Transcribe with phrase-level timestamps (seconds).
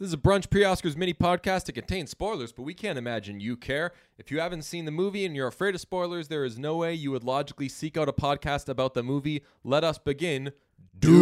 [0.00, 1.68] This is a Brunch Pre Oscars mini podcast.
[1.68, 3.92] It contains spoilers, but we can't imagine you care.
[4.16, 6.94] If you haven't seen the movie and you're afraid of spoilers, there is no way
[6.94, 9.44] you would logically seek out a podcast about the movie.
[9.62, 10.52] Let us begin.
[10.98, 11.20] Dune.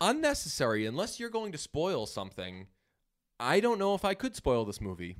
[0.00, 2.68] Unnecessary, unless you're going to spoil something.
[3.38, 5.18] I don't know if I could spoil this movie.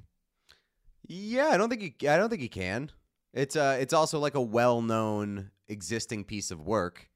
[1.07, 1.93] Yeah, I don't think you.
[2.09, 2.91] I don't think you can.
[3.35, 7.11] It's uh, it's also like a well-known existing piece of work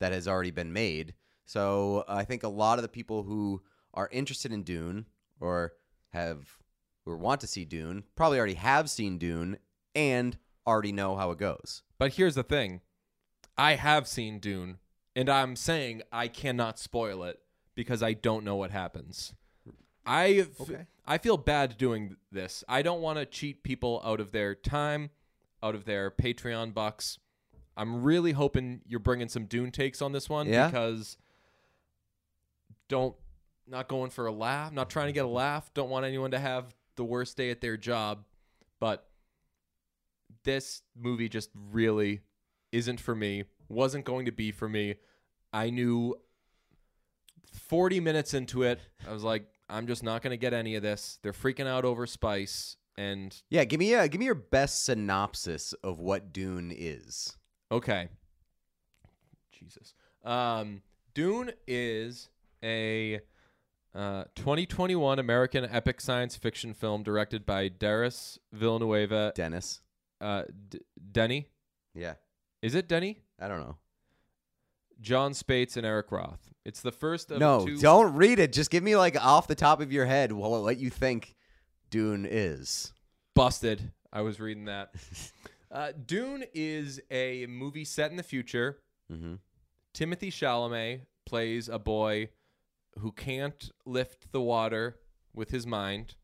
[0.00, 1.12] that has already been made.
[1.46, 3.62] So I think a lot of the people who
[3.94, 5.06] are interested in Dune
[5.40, 5.72] or
[6.12, 6.58] have
[7.06, 9.58] or want to see Dune probably already have seen Dune
[9.94, 10.36] and
[10.66, 11.82] already know how it goes.
[11.98, 12.80] But here's the thing
[13.56, 14.78] I have seen Dune,
[15.14, 17.38] and I'm saying I cannot spoil it
[17.74, 19.32] because I don't know what happens.
[20.04, 20.86] I Okay.
[21.06, 22.64] I feel bad doing this.
[22.68, 25.10] I don't want to cheat people out of their time,
[25.62, 27.18] out of their Patreon bucks.
[27.76, 30.66] I'm really hoping you're bringing some Dune takes on this one Yeah?
[30.66, 31.16] because
[32.88, 33.14] don't
[33.66, 35.72] not going for a laugh, not trying to get a laugh.
[35.74, 38.24] Don't want anyone to have the worst day at their job,
[38.80, 39.08] but
[40.44, 42.20] this movie just really
[42.72, 43.44] isn't for me.
[43.68, 44.94] Wasn't going to be for me.
[45.52, 46.14] I knew
[47.52, 50.82] 40 minutes into it, I was like, I'm just not going to get any of
[50.82, 51.18] this.
[51.22, 52.76] They're freaking out over spice.
[52.96, 57.36] And Yeah, give me a give me your best synopsis of what Dune is.
[57.72, 58.08] okay.
[59.52, 59.94] Jesus.
[60.24, 60.82] Um,
[61.14, 62.28] Dune is
[62.62, 63.20] a
[63.94, 69.32] uh, 2021 American epic science fiction film directed by Darius Villanueva.
[69.34, 69.80] Dennis.
[70.20, 70.80] Uh, D-
[71.12, 71.48] Denny?
[71.94, 72.14] Yeah,
[72.62, 73.22] Is it Denny?
[73.40, 73.76] I don't know.
[75.00, 76.52] Jon Spaihts and Eric Roth.
[76.64, 77.78] It's the first of no, two.
[77.78, 78.52] don't read it.
[78.52, 81.34] Just give me like off the top of your head what, what you think
[81.90, 82.92] Dune is.
[83.34, 83.92] Busted.
[84.12, 84.94] I was reading that.
[85.68, 88.78] Uh, Dune is a movie set in the future.
[89.12, 89.34] Mm-hmm.
[89.92, 92.28] Timothy Chalamet plays a boy
[92.98, 94.96] who can't lift the water
[95.34, 96.16] with his mind,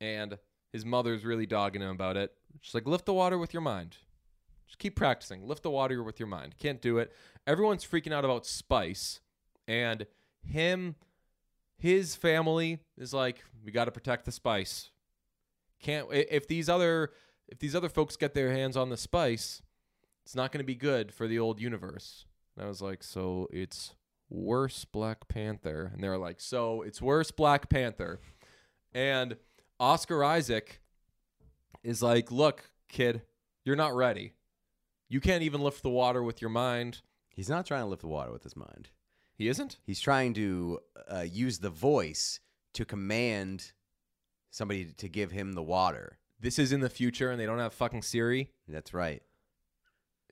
[0.00, 0.38] and
[0.72, 2.32] his mother's really dogging him about it.
[2.60, 3.96] She's like, lift the water with your mind.
[4.66, 5.46] Just keep practicing.
[5.46, 6.54] Lift the water with your mind.
[6.58, 7.12] Can't do it.
[7.46, 9.20] Everyone's freaking out about Spice,
[9.66, 10.06] and
[10.42, 10.94] him,
[11.78, 14.90] his family is like, we got to protect the Spice.
[15.80, 17.10] Can't if these other
[17.48, 19.60] if these other folks get their hands on the Spice,
[20.24, 22.24] it's not going to be good for the old universe.
[22.56, 23.94] And I was like, so it's
[24.28, 25.90] worse Black Panther.
[25.92, 28.20] And they're like, so it's worse Black Panther.
[28.92, 29.36] And
[29.80, 30.80] Oscar Isaac
[31.82, 33.22] is like, look, kid,
[33.64, 34.34] you're not ready.
[35.08, 37.02] You can't even lift the water with your mind.
[37.28, 38.90] He's not trying to lift the water with his mind.
[39.36, 39.78] He isn't?
[39.84, 42.40] He's trying to uh, use the voice
[42.74, 43.72] to command
[44.50, 46.18] somebody to give him the water.
[46.40, 48.50] This is in the future and they don't have fucking Siri.
[48.68, 49.22] That's right.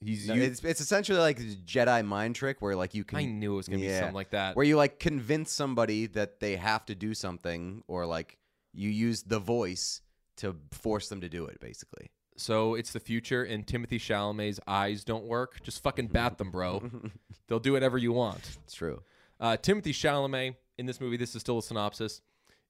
[0.02, 3.18] He's No, you- it's it's essentially like a Jedi mind trick where like you can
[3.18, 4.00] I knew it was going to be Yeah.
[4.00, 4.56] something like that.
[4.56, 8.38] where you like convince somebody that they have to do something or like
[8.72, 10.00] you use the voice
[10.38, 12.10] to force them to do it basically.
[12.38, 15.62] So it's the future, and Timothy Chalamet's eyes don't work.
[15.62, 16.82] Just fucking bat them, bro.
[17.46, 18.40] They'll do whatever you want.
[18.64, 19.02] It's true.
[19.38, 22.22] Uh, Timothy Chalamet in this movie, this is still a synopsis,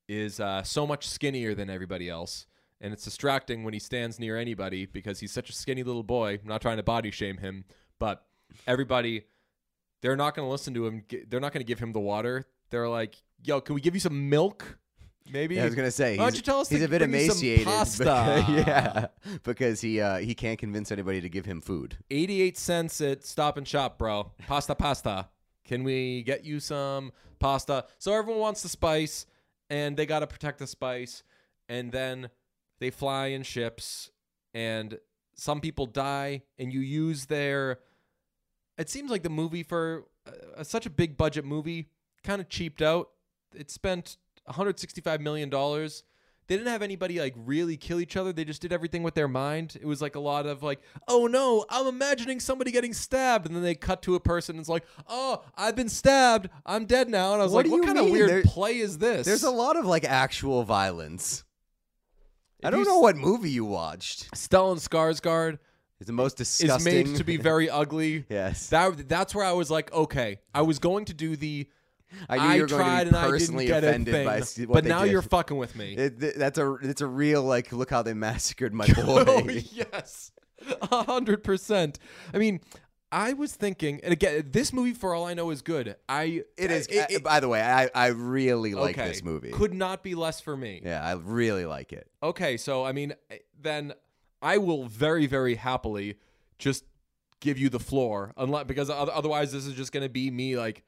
[0.08, 2.46] is uh, so much skinnier than everybody else.
[2.82, 6.40] And it's distracting when he stands near anybody because he's such a skinny little boy.
[6.42, 7.64] I'm not trying to body shame him,
[7.98, 8.26] but
[8.66, 9.24] everybody,
[10.00, 11.04] they're not going to listen to him.
[11.28, 12.44] They're not going to give him the water.
[12.70, 14.78] They're like, yo, can we give you some milk?
[15.30, 15.54] Maybe.
[15.54, 17.12] Yeah, I was gonna say Why don't he's, you tell us he's a bit bring
[17.12, 17.64] you some emaciated.
[17.64, 18.02] pasta?
[18.04, 19.06] because- yeah,
[19.44, 21.98] because he uh, he can't convince anybody to give him food.
[22.10, 24.32] 88 cents at Stop and Shop, bro.
[24.48, 25.28] Pasta, pasta.
[25.64, 27.84] Can we get you some pasta?
[27.98, 29.26] So everyone wants the spice,
[29.70, 31.22] and they got to protect the spice.
[31.68, 32.28] And then
[32.82, 34.10] they fly in ships,
[34.54, 34.98] and
[35.34, 37.78] some people die, and you use their.
[38.78, 40.04] It seems like the movie for
[40.56, 41.88] uh, such a big budget movie
[42.24, 43.10] kind of cheaped out.
[43.54, 44.16] It spent
[44.46, 46.04] 165 million dollars.
[46.48, 48.32] They didn't have anybody like really kill each other.
[48.32, 49.76] They just did everything with their mind.
[49.80, 53.54] It was like a lot of like, oh no, I'm imagining somebody getting stabbed, and
[53.54, 54.56] then they cut to a person.
[54.56, 56.48] And it's like, oh, I've been stabbed.
[56.66, 57.32] I'm dead now.
[57.34, 59.24] And I was What like, what kind of weird There- play is this?
[59.24, 61.44] There's a lot of like actual violence.
[62.62, 64.30] I don't know what movie you watched.
[64.32, 65.58] Stellan Skarsgård
[66.00, 67.08] is the most is disgusting.
[67.08, 68.24] made to be very ugly.
[68.28, 68.68] yes.
[68.68, 71.68] That that's where I was like, okay, I was going to do the.
[72.28, 74.40] I knew you were going tried to be and I didn't offended get a by
[74.42, 75.12] thing, what but they now did.
[75.12, 75.94] you're fucking with me.
[75.94, 79.24] It, th- that's a it's a real like look how they massacred my oh, boy.
[79.26, 80.30] Oh yes,
[80.82, 81.98] a hundred percent.
[82.34, 82.60] I mean,
[83.12, 85.96] I was thinking, and again, this movie, for all I know, is good.
[86.08, 86.86] I It is.
[86.86, 89.50] It, uh, by the way, I I really like okay, this movie.
[89.50, 90.80] Could not be less for me.
[90.82, 92.08] yeah, I really like it.
[92.22, 93.14] Okay, so I mean,
[93.60, 93.92] then
[94.40, 96.16] I will very, very happily
[96.58, 96.84] just
[97.40, 100.82] give you the floor, unless because otherwise this is just going to be me like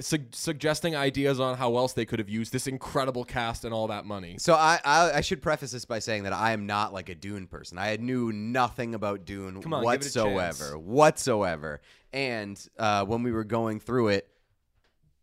[0.00, 3.88] su- suggesting ideas on how else they could have used this incredible cast and all
[3.88, 4.36] that money.
[4.38, 7.14] So I, I I should preface this by saying that I am not like a
[7.14, 7.78] Dune person.
[7.78, 10.74] I knew nothing about Dune Come on, give it a whatsoever, chance.
[10.74, 11.80] whatsoever.
[12.12, 14.28] And uh, when we were going through it,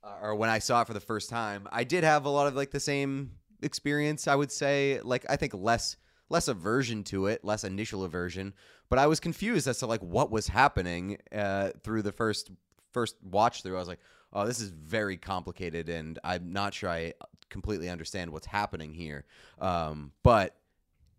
[0.03, 2.47] uh, or when I saw it for the first time, I did have a lot
[2.47, 3.31] of like the same
[3.61, 4.27] experience.
[4.27, 5.97] I would say, like I think less
[6.29, 8.53] less aversion to it, less initial aversion,
[8.89, 12.51] but I was confused as to like what was happening uh, through the first
[12.91, 13.75] first watch through.
[13.75, 13.99] I was like,
[14.33, 17.13] oh, this is very complicated, and I'm not sure I
[17.49, 19.25] completely understand what's happening here.
[19.59, 20.55] Um, but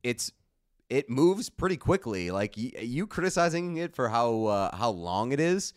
[0.02, 0.32] it's
[0.88, 2.30] it moves pretty quickly.
[2.30, 5.72] Like y- you criticizing it for how uh, how long it is.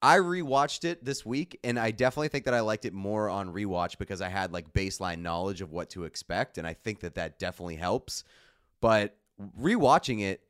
[0.00, 3.52] I rewatched it this week, and I definitely think that I liked it more on
[3.52, 7.16] rewatch because I had like baseline knowledge of what to expect, and I think that
[7.16, 8.22] that definitely helps.
[8.80, 9.16] But
[9.60, 10.42] rewatching it,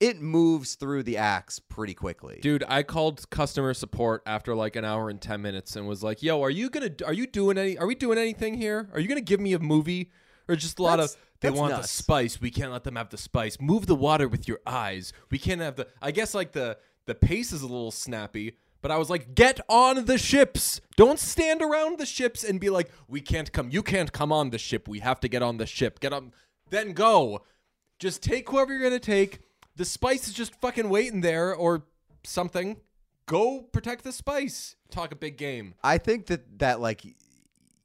[0.00, 2.38] it moves through the acts pretty quickly.
[2.42, 6.22] Dude, I called customer support after like an hour and 10 minutes and was like,
[6.22, 8.88] "Yo, are you going to are you doing any are we doing anything here?
[8.92, 10.10] Are you going to give me a movie
[10.48, 12.40] or just a lot That's- of they want the spice.
[12.40, 13.58] We can't let them have the spice.
[13.60, 15.12] Move the water with your eyes.
[15.30, 18.90] We can't have the I guess like the the pace is a little snappy, but
[18.90, 20.80] I was like, "Get on the ships.
[20.96, 23.70] Don't stand around the ships and be like, "We can't come.
[23.70, 24.88] You can't come on the ship.
[24.88, 26.00] We have to get on the ship.
[26.00, 26.32] Get on
[26.70, 27.44] then go."
[27.98, 29.40] Just take whoever you're gonna take.
[29.76, 31.84] The spice is just fucking waiting there or
[32.24, 32.78] something.
[33.26, 34.76] Go protect the spice.
[34.90, 35.74] Talk a big game.
[35.82, 37.02] I think that that like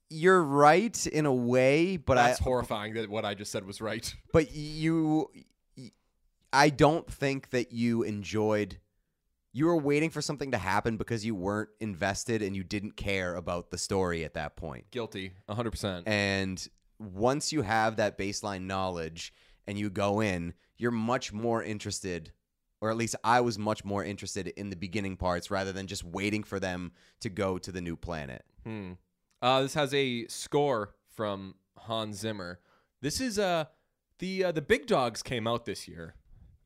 [0.09, 3.81] you're right in a way, but That's I horrifying that what I just said was
[3.81, 4.13] right.
[4.33, 5.29] but you
[6.53, 8.77] I don't think that you enjoyed
[9.53, 13.35] you were waiting for something to happen because you weren't invested and you didn't care
[13.35, 14.89] about the story at that point.
[14.91, 15.33] Guilty.
[15.49, 16.03] 100%.
[16.05, 16.65] And
[16.99, 19.33] once you have that baseline knowledge
[19.67, 22.31] and you go in, you're much more interested,
[22.81, 26.03] or at least I was much more interested in the beginning parts rather than just
[26.03, 28.43] waiting for them to go to the new planet.
[28.65, 28.93] Hmm.
[29.41, 32.59] Uh, this has a score from Hans Zimmer.
[33.01, 33.65] This is uh
[34.19, 36.15] the uh, the big dogs came out this year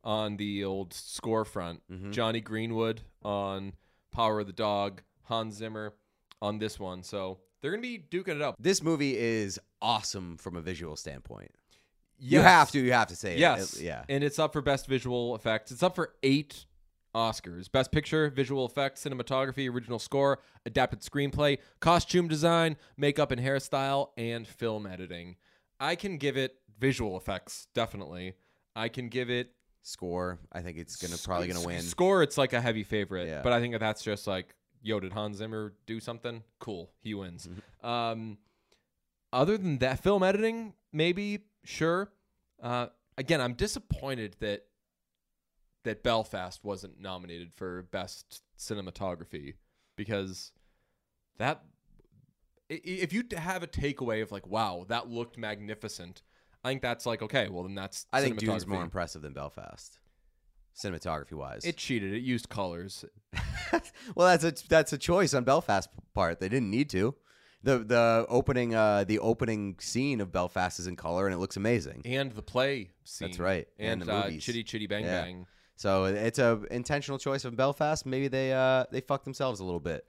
[0.04, 1.82] on the old score front.
[1.92, 2.12] Mhm.
[2.12, 3.74] Jonny Greenwood on
[4.12, 5.94] Power of the Dog, Hans Zimmer
[6.42, 7.02] on this one.
[7.04, 8.56] So they're gonna be duking it up.
[8.60, 11.52] This movie is awesome from a visual standpoint.
[12.18, 13.76] You have to, you have to say Yes.
[13.76, 13.84] it.
[13.84, 14.04] Yeah.
[14.10, 15.72] And it's up for best visual effects.
[15.72, 16.66] It's up for eight
[17.14, 24.10] Oscars: Best Picture, Visual Effects, Cinematography, Original Score, Adapted Screenplay, Costume Design, Makeup and Hairstyle,
[24.18, 25.38] and Film Editing.
[25.80, 28.34] I can give it visual effects, definitely.
[28.76, 29.52] I can give it
[29.82, 30.40] Score.
[30.52, 31.82] I think it's gonna probably gonna win.
[31.82, 33.42] Score, it's like a heavy favorite, Yeah.
[33.44, 36.44] but I think that's just like, yo, did Hans Zimmer do something?
[36.60, 37.48] Cool, he wins.
[37.48, 37.88] Mm-hmm.
[37.88, 38.38] Um,
[39.32, 42.12] other than that, film editing, maybe, sure.
[42.62, 44.66] Uh, again, I'm disappointed that
[45.84, 49.54] that Belfast wasn't nominated for best cinematography
[49.96, 50.52] because
[51.38, 51.64] that
[52.70, 56.24] if you have a takeaway of like, wow, that looked magnificent.
[56.64, 60.00] I think that's like okay, well then that's I think Dune's more impressive than Belfast,
[60.76, 61.64] cinematography wise.
[61.64, 62.14] It cheated.
[62.14, 63.06] It used colors.
[64.16, 66.40] well, that's a that's a choice on Belfast part.
[66.40, 67.16] They didn't need to.
[67.66, 71.58] The The opening uh, the opening scene of Belfast is in color and it looks
[71.58, 72.02] amazing.
[72.06, 73.28] and the play scene.
[73.28, 74.44] That's right, And, and the uh, movies.
[74.46, 75.22] Chitty Chitty Bang Yeah.
[75.24, 75.46] Bang.
[75.78, 78.06] So it's a intentional choice of Belfast.
[78.06, 80.06] Maybe they uh, they fucked themselves a little bit.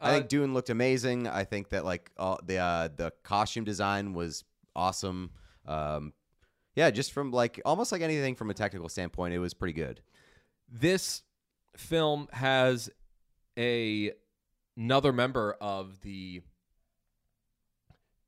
[0.00, 1.26] I Uh, think Dune looked amazing.
[1.28, 5.30] I think that like all the uh, the costume design was awesome.
[5.66, 6.14] Um,
[6.74, 10.00] yeah, just from like almost like anything from a technical standpoint, it was pretty good.
[10.72, 11.22] This
[11.76, 12.88] film has
[13.58, 14.12] a
[14.76, 16.40] another member of the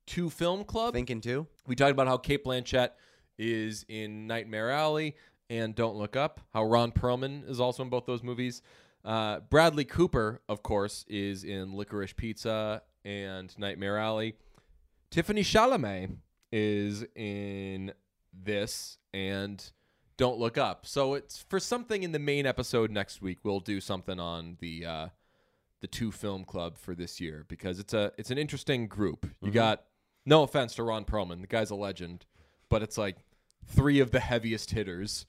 [0.05, 0.93] Two Film Club.
[0.93, 1.47] Thinking too.
[1.67, 2.89] We talked about how Cate Blanchett
[3.37, 5.15] is in Nightmare Alley
[5.49, 6.39] and Don't Look Up.
[6.53, 8.61] How Ron Perlman is also in both those movies.
[9.05, 14.35] Uh, Bradley Cooper, of course, is in Licorice Pizza and Nightmare Alley.
[15.11, 16.15] Tiffany Chalamet
[16.51, 17.91] is in
[18.33, 19.71] this and
[20.17, 20.85] Don't Look Up.
[20.85, 23.39] So it's for something in the main episode next week.
[23.43, 25.07] We'll do something on the uh,
[25.81, 29.29] the two film club for this year because it's a it's an interesting group.
[29.41, 29.83] You got
[30.25, 32.25] no offense to Ron Perlman, the guy's a legend,
[32.69, 33.17] but it's like
[33.67, 35.25] three of the heaviest hitters,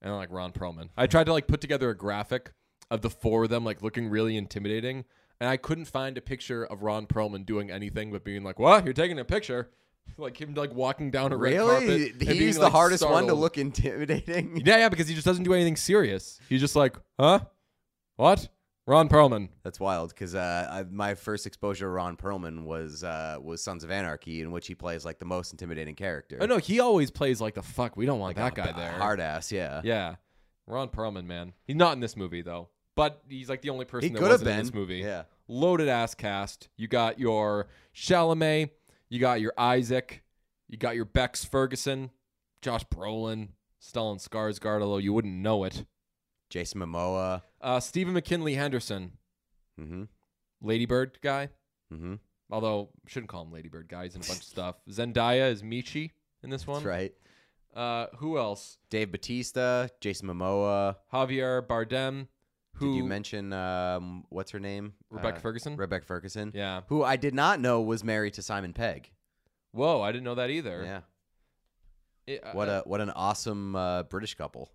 [0.00, 0.90] and I'm like Ron Perlman.
[0.96, 2.52] I tried to like put together a graphic
[2.90, 5.04] of the four of them like looking really intimidating,
[5.40, 8.84] and I couldn't find a picture of Ron Perlman doing anything but being like, "What?
[8.84, 9.70] You're taking a picture?"
[10.18, 11.88] Like him like walking down a red carpet.
[11.88, 13.40] Really, and being, he's the like, hardest one to startled.
[13.40, 14.62] look intimidating.
[14.64, 16.38] Yeah, yeah, because he just doesn't do anything serious.
[16.48, 17.40] He's just like, huh?
[18.14, 18.48] What?
[18.86, 19.48] Ron Perlman.
[19.64, 23.82] That's wild because uh, I, my first exposure to Ron Perlman was uh, was Sons
[23.82, 26.38] of Anarchy, in which he plays like the most intimidating character.
[26.40, 27.96] Oh no, he always plays like the fuck.
[27.96, 28.92] We don't want like that guy there.
[28.92, 29.50] hard ass.
[29.50, 29.80] Yeah.
[29.82, 30.16] Yeah,
[30.68, 31.52] Ron Perlman, man.
[31.64, 32.68] He's not in this movie though.
[32.94, 34.98] but he's like the only person He that could have wasn't in been this movie.
[34.98, 35.22] Yeah.
[35.48, 36.68] Loaded ass cast.
[36.76, 38.70] You got your Chalamet,
[39.08, 40.22] you got your Isaac,
[40.68, 42.10] you got your Bex Ferguson,
[42.62, 43.48] Josh Brolin,
[43.82, 45.84] Stellan Skarsgård, although you wouldn't know it.
[46.50, 47.42] Jason Momoa.
[47.66, 49.12] Uh, Stephen McKinley Henderson,
[49.80, 50.04] Mm-hmm.
[50.62, 51.48] Ladybird guy.
[51.92, 52.14] Mm-hmm.
[52.50, 54.04] Although shouldn't call him Ladybird guy.
[54.04, 54.76] He's in a bunch of stuff.
[54.88, 56.76] Zendaya is Michi in this one.
[56.76, 57.12] That's right.
[57.74, 58.78] Uh, who else?
[58.88, 60.96] Dave Bautista, Jason Momoa.
[61.12, 62.28] Javier Bardem.
[62.76, 64.92] Who Did you mention um, what's her name?
[65.10, 65.76] Rebecca Uh, Ferguson?
[65.76, 66.52] Rebecca Ferguson.
[66.54, 66.82] yeah.
[66.88, 69.10] Who I did not know was married to Simon Pegg.
[69.72, 70.82] Whoa, I didn't know that either.
[70.84, 71.00] Yeah.
[72.26, 74.70] It- uh, What a what an awesome uh, British couple.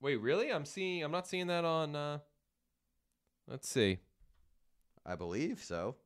[0.00, 0.50] Wait, really?
[0.50, 1.02] I'm seeing.
[1.02, 1.94] I'm not seeing that on.
[1.96, 2.18] Uh,
[3.46, 3.98] let's see.
[5.04, 5.96] I believe so.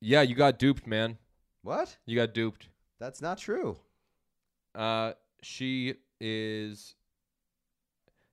[0.00, 1.18] Yeah, you got duped, man.
[1.62, 1.96] What?
[2.06, 2.68] You got duped.
[3.00, 3.78] That's not true.
[4.74, 6.94] Uh, she is.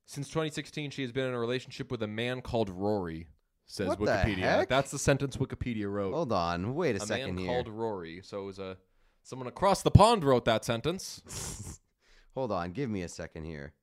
[0.08, 3.28] Since 2016, she has been in a relationship with a man called Rory.
[3.66, 4.38] Says What the Wikipedia.
[4.38, 4.70] heck?
[4.70, 6.14] That's the sentence Wikipedia wrote.
[6.14, 6.76] Hold on.
[6.76, 7.48] Wait a, a second man here.
[7.48, 8.22] called Rory.
[8.24, 8.78] So it was a
[9.24, 11.80] someone across the pond wrote that sentence.
[12.36, 12.72] Hold on.
[12.74, 13.74] Give me a second here.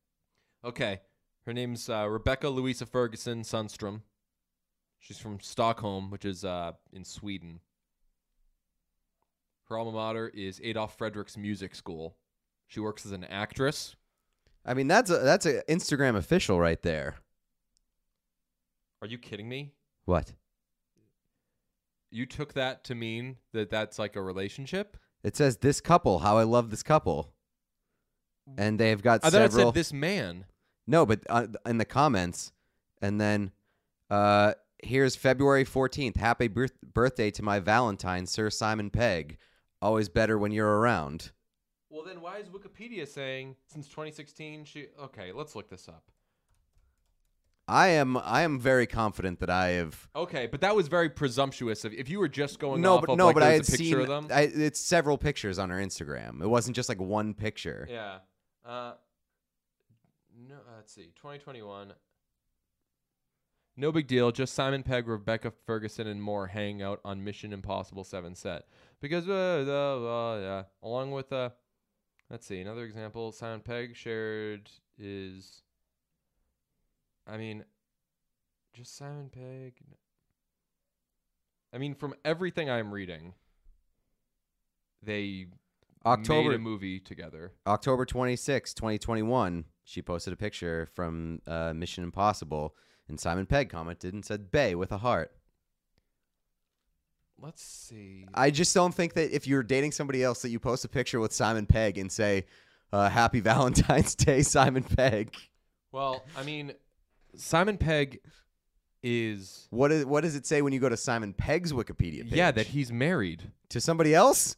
[0.65, 1.01] Okay,
[1.47, 4.03] her name's uh, Rebecca Louisa Ferguson Sundstrom.
[5.01, 7.61] She's from Stockholm, which is uh, in Sweden.
[9.69, 12.17] Her alma mater is Adolf Fredrik's Music School.
[12.69, 13.97] She works as an actress.
[14.65, 17.17] I mean, that's a that's a Instagram official right there.
[19.01, 19.73] Are you kidding me?
[20.05, 20.33] What?
[22.13, 24.97] You took that to mean that that's like a relationship?
[25.25, 26.21] It says this couple.
[26.21, 27.33] How I love this couple.
[28.57, 29.69] And they've got I thought it several.
[29.69, 30.45] said this man.
[30.87, 32.53] No, but uh, in the comments,
[33.01, 33.53] and then
[34.11, 36.17] uh, here's February 14th.
[36.17, 39.39] Happy birth- birthday to my Valentine, Sir Simon Pegg.
[39.81, 41.33] Always better when you're around.
[41.91, 44.87] Well, then why is Wikipedia saying since 2016 she?
[45.01, 46.11] Okay, let's look this up.
[47.69, 50.09] I am I am very confident that I have.
[50.17, 51.85] Okay, but that was very presumptuous.
[51.85, 53.67] If, if you were just going no, off but of no, like but I had
[53.67, 54.11] seen.
[54.31, 56.43] I, it's several pictures on her Instagram.
[56.43, 57.87] It wasn't just like one picture.
[57.91, 58.19] Yeah.
[58.65, 58.95] Uh,
[60.53, 61.13] no, uh, let's see.
[61.17, 61.95] 2021.
[63.77, 64.31] No big deal.
[64.33, 68.65] Just Simon Pegg, Rebecca Ferguson, and more hang out on Mission Impossible 7 set.
[69.01, 70.63] Because, uh, uh, uh, yeah.
[70.83, 71.51] Along with, uh,
[72.31, 73.33] let's see, another example.
[73.33, 74.69] Simon Pegg shared
[74.99, 75.63] is,
[77.27, 77.65] I mean,
[78.75, 79.75] just Simon Pegg.
[81.73, 83.33] I mean, from everything I'm reading,
[85.03, 85.49] they made
[86.05, 87.53] October a movie together.
[87.67, 89.65] October 26, 2021.
[89.85, 92.75] She posted a picture from uh, Mission Impossible,
[93.09, 95.33] and Simon Pegg commented and said "Bay" with a heart.
[97.41, 98.27] Let's see.
[98.35, 101.19] I just don't think that if you're dating somebody else that you post a picture
[101.19, 102.45] with Simon Pegg and say
[102.93, 105.35] uh, "Happy Valentine's Day, Simon Pegg."
[105.91, 106.73] Well, I mean,
[107.37, 108.21] Simon Pegg
[109.03, 112.33] is What is what does it say when you go to Simon Pegg's Wikipedia page?
[112.35, 113.51] yeah that he's married.
[113.71, 114.57] to somebody else.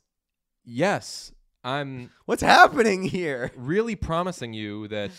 [0.66, 1.32] Yes,
[1.64, 3.50] I'm What's happening here?
[3.56, 5.10] really promising you that.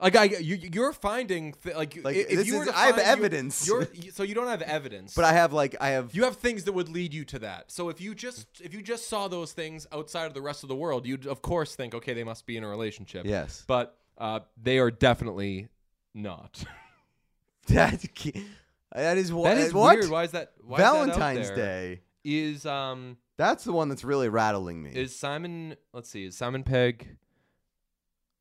[0.00, 2.86] Like I, you, you're finding th- like, Like, if this you were is- to I
[2.86, 3.66] have find- you- evidence.
[3.66, 6.36] You're, you- so you don't have evidence, But I have like I have you have
[6.36, 7.72] things that would lead you to that.
[7.72, 10.68] So if you just if you just saw those things outside of the rest of
[10.68, 13.26] the world, you'd of course think, okay, they must be in a relationship.
[13.26, 13.64] yes.
[13.66, 15.66] But uh, they are definitely
[16.14, 16.62] not.
[17.68, 18.00] That
[18.94, 20.10] that is what that is what weird.
[20.10, 20.52] Why is that?
[20.62, 21.56] Why is that out Valentine's there?
[21.56, 22.00] Day.
[22.24, 24.90] is um That's the one that's really rattling me.
[24.90, 25.76] is Simon.
[25.94, 26.24] Let's see.
[26.26, 27.16] Is Simon Pegg?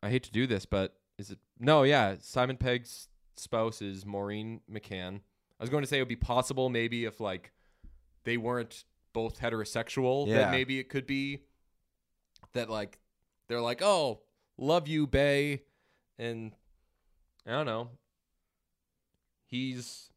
[0.04, 1.40] I hate to do this, but is it?
[1.60, 2.16] No, yeah.
[2.20, 5.22] Simon Pegg's spouse is Maureen McCann.
[5.60, 7.52] I was going to say it would be possible maybe if like
[8.26, 10.36] they weren't both heterosexual, Yeah.
[10.38, 11.42] that maybe it could be
[12.54, 13.00] that like
[13.48, 14.22] they're like, oh,
[14.58, 15.62] love you, Bay,
[16.20, 16.54] and
[17.46, 17.90] I don't know.
[19.46, 20.10] He's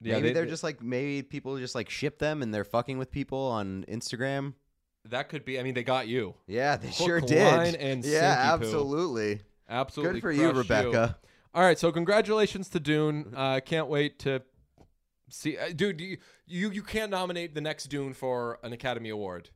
[0.00, 0.14] yeah.
[0.14, 3.10] maybe they, are just like maybe people just like ship them and they're fucking with
[3.10, 4.54] people on Instagram.
[5.08, 5.58] that could be.
[5.58, 6.34] I mean, they got you.
[6.46, 7.74] Yeah, they Hook, sure did.
[7.74, 9.40] and yeah, absolutely.
[9.68, 10.14] Absolutely.
[10.14, 11.18] Good for you, Rebecca.
[11.54, 13.32] All right, so congratulations to Dune.
[13.34, 14.42] Uh, can't wait to
[15.28, 16.00] see, uh, dude.
[16.00, 19.50] You, you you can't nominate the next Dune for an Academy Award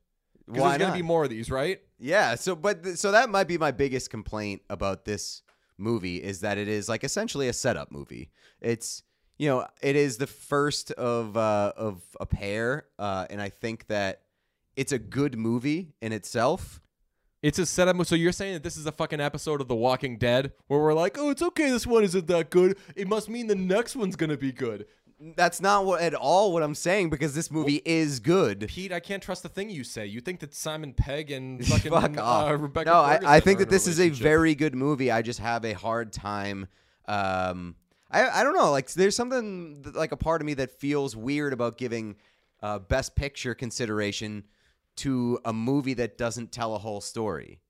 [0.46, 1.80] Why there's gonna be more of these, right?
[1.98, 5.42] Yeah, so but th- so that might be my biggest complaint about this
[5.78, 8.30] movie is that it is like essentially a setup movie.
[8.60, 9.02] It's
[9.38, 13.86] you know it is the first of uh, of a pair, uh, and I think
[13.88, 14.22] that
[14.76, 16.80] it's a good movie in itself.
[17.42, 18.04] It's a setup.
[18.06, 20.94] So you're saying that this is a fucking episode of The Walking Dead where we're
[20.94, 21.70] like, oh, it's okay.
[21.70, 22.78] This one isn't that good.
[22.94, 24.86] It must mean the next one's gonna be good.
[25.36, 28.66] That's not what at all what I'm saying because this movie is good.
[28.68, 30.06] Pete, I can't trust the thing you say.
[30.06, 32.50] You think that Simon Pegg and fucking Fuck off.
[32.50, 35.10] Uh, Rebecca no, I, I think that this is a very good movie.
[35.10, 36.66] I just have a hard time.
[37.06, 37.76] Um,
[38.12, 38.70] I I don't know.
[38.70, 42.16] Like there's something like a part of me that feels weird about giving
[42.62, 44.44] uh, best picture consideration
[44.96, 47.60] to a movie that doesn't tell a whole story.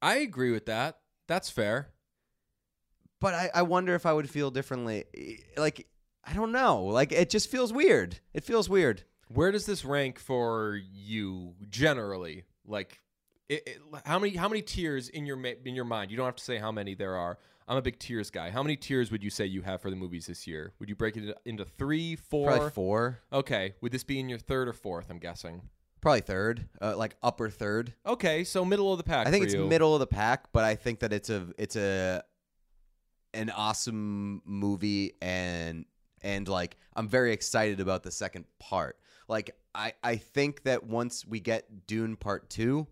[0.00, 0.98] I agree with that.
[1.26, 1.88] That's fair.
[3.20, 5.04] But I, I wonder if I would feel differently.
[5.56, 5.88] Like
[6.24, 6.84] I don't know.
[6.84, 8.20] Like it just feels weird.
[8.34, 9.04] It feels weird.
[9.28, 12.44] Where does this rank for you generally?
[12.66, 13.00] Like,
[13.48, 16.10] it, it, how many how many tiers in your in your mind?
[16.10, 17.38] You don't have to say how many there are.
[17.66, 18.50] I'm a big tiers guy.
[18.50, 20.72] How many tiers would you say you have for the movies this year?
[20.78, 22.48] Would you break it into three, four?
[22.50, 23.18] Probably four.
[23.30, 23.74] Okay.
[23.82, 25.10] Would this be in your third or fourth?
[25.10, 25.60] I'm guessing.
[26.00, 26.66] Probably third.
[26.80, 27.92] Uh, like upper third.
[28.06, 29.26] Okay, so middle of the pack.
[29.26, 29.66] I think it's you.
[29.66, 32.22] middle of the pack, but I think that it's a it's a
[33.34, 35.84] an awesome movie and
[36.22, 38.96] and like I'm very excited about the second part.
[39.28, 42.86] Like I I think that once we get Dune Part 2,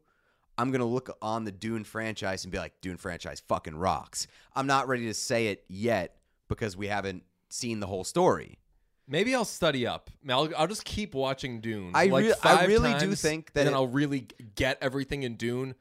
[0.59, 4.27] I'm going to look on the Dune franchise and be like Dune franchise fucking rocks.
[4.55, 6.17] I'm not ready to say it yet
[6.49, 8.59] because we haven't seen the whole story.
[9.09, 10.11] Maybe I'll study up.
[10.29, 11.93] I'll, I'll just keep watching Dune.
[11.95, 15.37] I like rea- I really do think that and it- I'll really get everything in
[15.37, 15.75] Dune.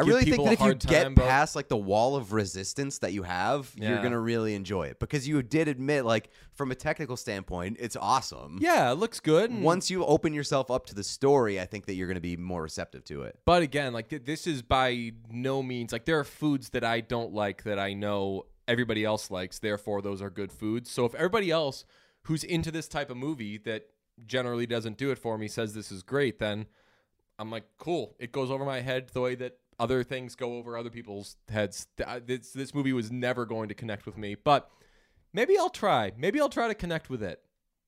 [0.00, 3.22] I really think that if you get past like the wall of resistance that you
[3.22, 7.76] have, you're gonna really enjoy it because you did admit, like from a technical standpoint,
[7.80, 8.58] it's awesome.
[8.60, 9.52] Yeah, it looks good.
[9.62, 12.62] Once you open yourself up to the story, I think that you're gonna be more
[12.62, 13.38] receptive to it.
[13.44, 17.00] But again, like th- this is by no means like there are foods that I
[17.00, 19.58] don't like that I know everybody else likes.
[19.58, 20.90] Therefore, those are good foods.
[20.90, 21.84] So if everybody else
[22.24, 23.88] who's into this type of movie that
[24.26, 26.66] generally doesn't do it for me says this is great, then
[27.38, 28.14] I'm like, cool.
[28.18, 31.88] It goes over my head the way that other things go over other people's heads.
[32.26, 34.70] This this movie was never going to connect with me, but
[35.32, 36.12] maybe I'll try.
[36.16, 37.40] Maybe I'll try to connect with it.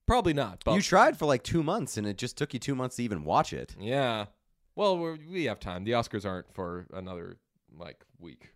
[0.06, 0.62] Probably not.
[0.64, 3.02] But You tried for like two months, and it just took you two months to
[3.04, 3.76] even watch it.
[3.78, 4.26] yeah.
[4.74, 5.84] Well, we're, we have time.
[5.84, 7.36] The Oscars aren't for another
[7.78, 8.48] like week.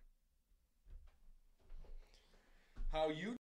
[2.91, 3.35] How you